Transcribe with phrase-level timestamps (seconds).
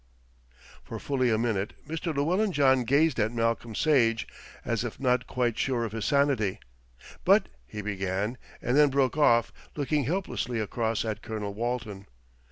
[0.83, 2.11] For fully a minute Mr.
[2.11, 4.27] Llewellyn John gazed at Malcolm Sage,
[4.65, 6.59] as if not quite sure of his sanity.
[7.23, 12.07] "But," he began, and then broke off, looking helplessly across at Colonel Walton.